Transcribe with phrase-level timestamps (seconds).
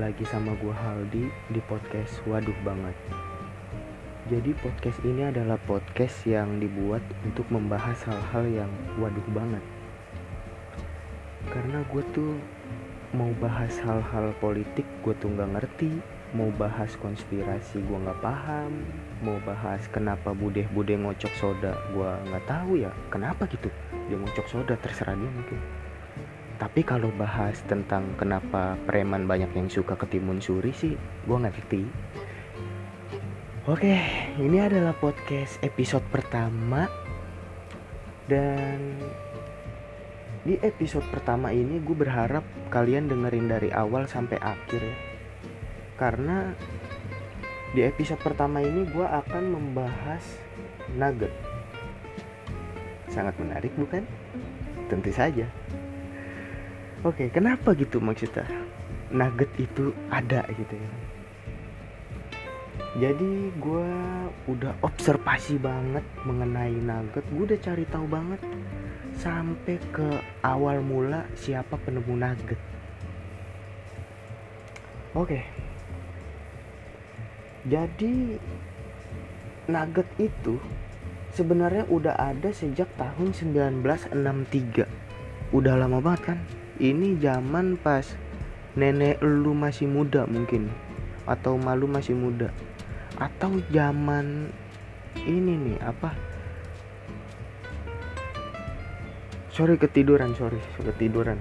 [0.00, 2.96] lagi sama gua Haldi di podcast Waduh Banget.
[4.32, 9.60] Jadi podcast ini adalah podcast yang dibuat untuk membahas hal-hal yang waduh banget.
[11.52, 12.32] Karena gue tuh
[13.12, 16.00] mau bahas hal-hal politik gue tuh nggak ngerti,
[16.32, 18.80] mau bahas konspirasi gue nggak paham,
[19.20, 23.68] mau bahas kenapa budeh-budeh ngocok soda gue nggak tahu ya kenapa gitu
[24.08, 25.81] dia ngocok soda terserah dia mungkin
[26.62, 30.94] tapi kalau bahas tentang kenapa preman banyak yang suka ketimun suri sih
[31.26, 31.82] gue ngerti.
[33.66, 33.98] Oke
[34.38, 36.86] ini adalah podcast episode pertama.
[38.30, 38.94] Dan
[40.46, 44.96] di episode pertama ini gue berharap kalian dengerin dari awal sampai akhir ya.
[45.98, 46.54] Karena
[47.74, 50.22] di episode pertama ini gue akan membahas
[50.94, 51.34] nugget.
[53.10, 54.06] Sangat menarik bukan?
[54.86, 55.50] Tentu saja
[57.02, 58.46] Oke, kenapa gitu maksudnya?
[59.10, 60.90] Nugget itu ada gitu ya.
[63.02, 63.90] Jadi gue
[64.46, 67.26] udah observasi banget mengenai nugget.
[67.34, 68.38] Gue udah cari tahu banget
[69.18, 72.60] sampai ke awal mula siapa penemu nugget.
[75.18, 75.42] Oke.
[77.66, 78.38] Jadi
[79.66, 80.62] nugget itu
[81.34, 84.86] sebenarnya udah ada sejak tahun 1963.
[85.50, 86.61] Udah lama banget kan?
[86.82, 88.02] Ini zaman pas
[88.74, 90.66] nenek lu masih muda mungkin
[91.30, 92.50] atau malu masih muda.
[93.22, 94.50] Atau zaman
[95.22, 96.10] ini nih apa?
[99.54, 101.38] Sorry ketiduran sorry ketiduran.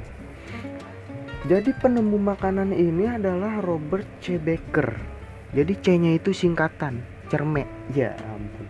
[1.50, 4.38] Jadi penemu makanan ini adalah Robert C.
[4.38, 4.94] Baker.
[5.58, 7.02] Jadi C nya itu singkatan
[7.34, 7.66] cermek.
[7.97, 8.69] Ya ampun.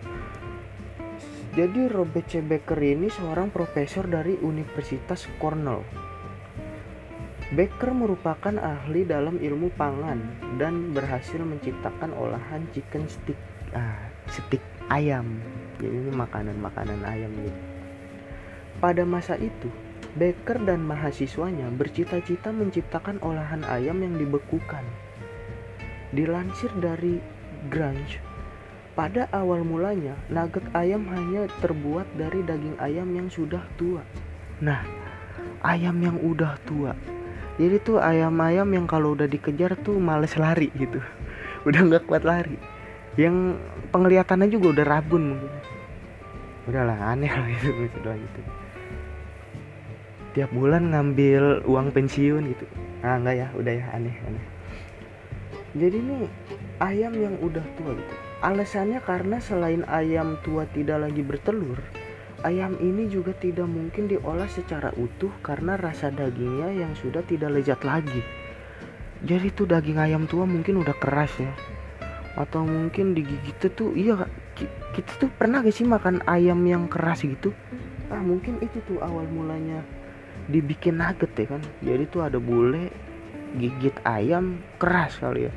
[1.52, 2.40] Jadi Robert C.
[2.40, 6.11] Baker ini seorang profesor dari Universitas Cornell
[7.52, 10.24] Baker merupakan ahli dalam ilmu pangan
[10.56, 13.36] dan berhasil menciptakan olahan chicken stick,
[13.76, 15.36] ah, stick ayam.
[15.76, 17.60] Jadi ini makanan-makanan ayam gitu.
[18.80, 19.68] Pada masa itu,
[20.16, 24.88] Baker dan mahasiswanya bercita-cita menciptakan olahan ayam yang dibekukan.
[26.16, 27.20] Dilansir dari
[27.68, 28.16] Grange,
[28.96, 34.00] pada awal mulanya nugget ayam hanya terbuat dari daging ayam yang sudah tua.
[34.64, 34.80] Nah,
[35.60, 36.96] ayam yang udah tua
[37.60, 41.00] jadi tuh ayam-ayam yang kalau udah dikejar tuh males lari gitu.
[41.68, 42.56] Udah nggak kuat lari.
[43.14, 43.60] Yang
[43.92, 45.52] penglihatannya juga udah rabun mungkin.
[46.66, 47.70] Udahlah aneh lah itu
[48.04, 48.40] doang gitu.
[50.32, 52.64] Tiap bulan ngambil uang pensiun gitu.
[53.04, 54.44] Ah enggak ya udah ya aneh aneh.
[55.76, 56.24] Jadi nih
[56.80, 58.14] ayam yang udah tua gitu.
[58.42, 61.78] Alasannya karena selain ayam tua tidak lagi bertelur
[62.42, 67.78] Ayam ini juga tidak mungkin diolah secara utuh karena rasa dagingnya yang sudah tidak lezat
[67.86, 68.18] lagi.
[69.22, 71.54] Jadi tuh daging ayam tua mungkin udah keras ya.
[72.34, 74.26] Atau mungkin digigit tuh iya
[74.90, 77.54] kita tuh pernah gak sih makan ayam yang keras gitu?
[78.10, 79.86] Ah mungkin itu tuh awal mulanya
[80.50, 81.62] dibikin nugget ya kan.
[81.78, 82.90] Jadi tuh ada bule
[83.54, 85.52] gigit ayam keras kali ya.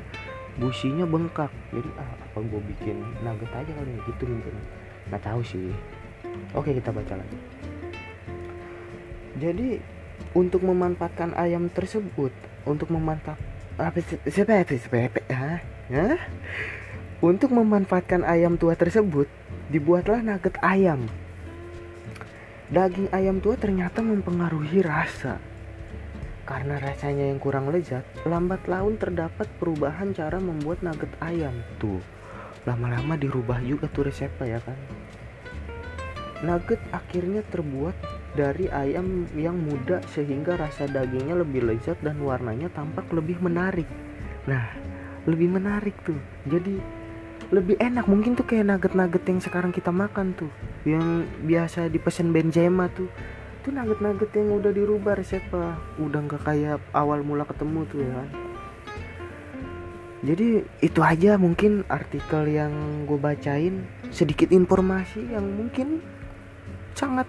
[0.54, 1.50] Businya bengkak.
[1.74, 4.54] Jadi ah apa gue bikin nugget aja kali ya gitu mungkin.
[5.10, 5.74] Nggak tahu sih
[6.56, 7.38] Oke kita baca lagi.
[9.36, 9.76] Jadi
[10.32, 12.32] untuk memanfaatkan ayam tersebut
[12.64, 13.36] untuk memantap
[14.24, 14.64] siapa
[15.92, 16.16] ya
[17.20, 19.28] untuk memanfaatkan ayam tua tersebut
[19.68, 21.04] dibuatlah nugget ayam.
[22.72, 25.36] Daging ayam tua ternyata mempengaruhi rasa.
[26.48, 32.00] Karena rasanya yang kurang lezat lambat laun terdapat perubahan cara membuat nugget ayam tuh.
[32.64, 34.78] Lama-lama dirubah juga tuh resepnya ya kan
[36.44, 37.96] Nugget akhirnya terbuat
[38.36, 43.88] dari ayam yang muda sehingga rasa dagingnya lebih lezat dan warnanya tampak lebih menarik.
[44.44, 44.68] Nah,
[45.24, 46.20] lebih menarik tuh.
[46.44, 46.76] Jadi
[47.48, 48.04] lebih enak.
[48.04, 50.52] Mungkin tuh kayak nugget-nugget yang sekarang kita makan tuh.
[50.84, 53.08] Yang biasa dipesan Benzema tuh.
[53.64, 58.28] Itu nugget-nugget yang udah dirubah resepnya udah nggak kayak awal mula ketemu tuh ya kan?
[60.26, 62.72] Jadi itu aja mungkin artikel yang
[63.06, 63.86] gue bacain.
[64.10, 66.02] Sedikit informasi yang mungkin
[66.96, 67.28] sangat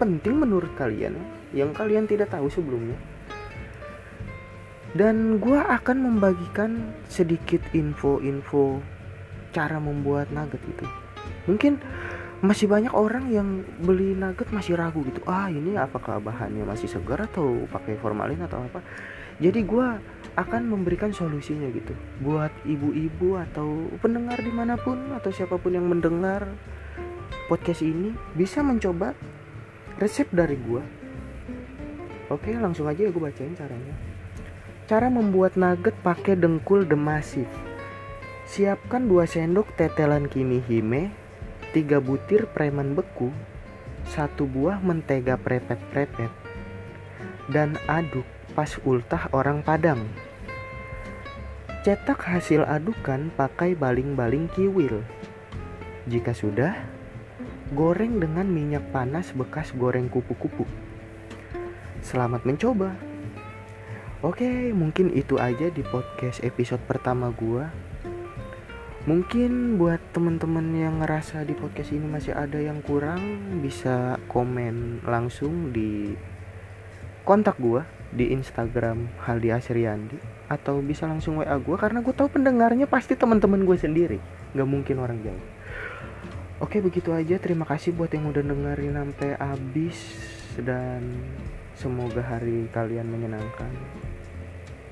[0.00, 1.14] penting menurut kalian
[1.52, 2.96] yang kalian tidak tahu sebelumnya.
[4.92, 8.80] Dan gue akan membagikan sedikit info-info
[9.52, 10.84] cara membuat nugget itu.
[11.48, 11.80] Mungkin
[12.42, 15.22] masih banyak orang yang beli nugget masih ragu gitu.
[15.24, 18.84] Ah ini apakah bahannya masih segar atau pakai formalin atau apa?
[19.40, 19.86] Jadi gue
[20.36, 21.96] akan memberikan solusinya gitu.
[22.20, 26.52] Buat ibu-ibu atau pendengar di mana pun atau siapa pun yang mendengar
[27.48, 29.14] podcast ini bisa mencoba
[29.98, 30.82] resep dari gua
[32.30, 34.12] oke langsung aja ya gue bacain caranya
[34.92, 37.46] Cara membuat nugget pakai dengkul demasif.
[38.44, 41.14] Siapkan 2 sendok tetelan kimihime,
[41.70, 43.30] 3 butir preman beku,
[44.04, 46.28] satu buah mentega prepet-prepet,
[47.54, 48.26] dan aduk
[48.58, 50.02] pas ultah orang Padang.
[51.86, 55.00] Cetak hasil adukan pakai baling-baling kiwil.
[56.10, 56.74] Jika sudah,
[57.70, 60.66] goreng dengan minyak panas bekas goreng kupu-kupu.
[62.02, 62.98] Selamat mencoba.
[64.26, 67.70] Oke, mungkin itu aja di podcast episode pertama gua.
[69.06, 73.18] Mungkin buat teman-teman yang ngerasa di podcast ini masih ada yang kurang
[73.62, 76.14] bisa komen langsung di
[77.22, 82.86] kontak gua di Instagram Haldi Asriandi atau bisa langsung WA gua karena gue tahu pendengarnya
[82.86, 84.18] pasti teman-teman gue sendiri,
[84.54, 85.44] nggak mungkin orang jauh.
[86.62, 89.98] Oke begitu aja terima kasih buat yang udah dengerin sampai habis
[90.62, 91.02] dan
[91.74, 93.74] semoga hari kalian menyenangkan.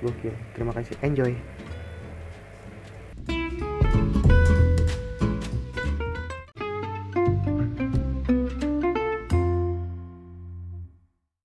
[0.03, 0.35] Gokil.
[0.59, 0.99] Terima kasih.
[1.07, 1.31] Enjoy.